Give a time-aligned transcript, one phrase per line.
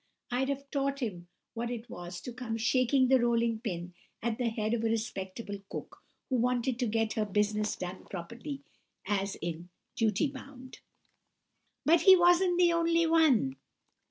[0.31, 3.93] I'd have taught him what it was to come shaking the rolling pin
[4.23, 8.63] at the head of a respectable cook, who wanted to get her business done properly,
[9.05, 10.79] as in duty bound!
[11.85, 13.57] "But he wasn't the only one.